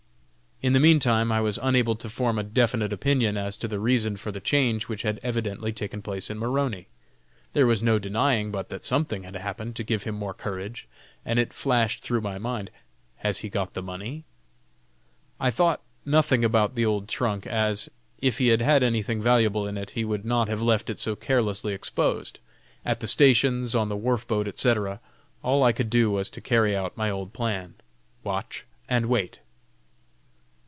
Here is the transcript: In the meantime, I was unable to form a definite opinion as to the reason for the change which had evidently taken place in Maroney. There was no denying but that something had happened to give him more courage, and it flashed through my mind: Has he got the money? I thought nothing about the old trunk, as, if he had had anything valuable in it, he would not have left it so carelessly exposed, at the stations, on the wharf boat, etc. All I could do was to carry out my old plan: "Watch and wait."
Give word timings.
In 0.63 0.73
the 0.73 0.79
meantime, 0.79 1.31
I 1.31 1.41
was 1.41 1.57
unable 1.59 1.95
to 1.95 2.07
form 2.07 2.37
a 2.37 2.43
definite 2.43 2.93
opinion 2.93 3.35
as 3.35 3.57
to 3.57 3.67
the 3.67 3.79
reason 3.79 4.15
for 4.15 4.31
the 4.31 4.39
change 4.39 4.83
which 4.87 5.01
had 5.01 5.19
evidently 5.23 5.73
taken 5.73 6.03
place 6.03 6.29
in 6.29 6.37
Maroney. 6.37 6.85
There 7.53 7.65
was 7.65 7.81
no 7.81 7.97
denying 7.97 8.51
but 8.51 8.69
that 8.69 8.85
something 8.85 9.23
had 9.23 9.35
happened 9.35 9.75
to 9.77 9.83
give 9.83 10.03
him 10.03 10.13
more 10.13 10.35
courage, 10.35 10.87
and 11.25 11.39
it 11.39 11.51
flashed 11.51 12.03
through 12.03 12.21
my 12.21 12.37
mind: 12.37 12.69
Has 13.15 13.39
he 13.39 13.49
got 13.49 13.73
the 13.73 13.81
money? 13.81 14.23
I 15.39 15.49
thought 15.49 15.81
nothing 16.05 16.45
about 16.45 16.75
the 16.75 16.85
old 16.85 17.09
trunk, 17.09 17.47
as, 17.47 17.89
if 18.19 18.37
he 18.37 18.49
had 18.49 18.61
had 18.61 18.83
anything 18.83 19.19
valuable 19.19 19.65
in 19.65 19.79
it, 19.79 19.89
he 19.89 20.05
would 20.05 20.25
not 20.25 20.47
have 20.47 20.61
left 20.61 20.91
it 20.91 20.99
so 20.99 21.15
carelessly 21.15 21.73
exposed, 21.73 22.37
at 22.85 22.99
the 22.99 23.07
stations, 23.07 23.73
on 23.73 23.89
the 23.89 23.97
wharf 23.97 24.27
boat, 24.27 24.47
etc. 24.47 25.01
All 25.41 25.63
I 25.63 25.71
could 25.71 25.89
do 25.89 26.11
was 26.11 26.29
to 26.29 26.39
carry 26.39 26.75
out 26.75 26.95
my 26.95 27.09
old 27.09 27.33
plan: 27.33 27.73
"Watch 28.23 28.67
and 28.87 29.07
wait." 29.07 29.39